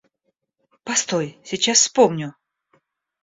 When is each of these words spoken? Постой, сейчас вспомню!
Постой, 0.83 1.37
сейчас 1.43 1.77
вспомню! 1.77 2.33